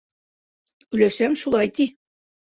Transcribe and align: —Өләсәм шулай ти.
—Өләсәм 0.97 1.35
шулай 1.41 1.69
ти. 1.81 1.87